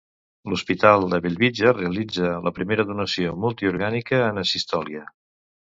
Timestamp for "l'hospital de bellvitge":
0.51-1.73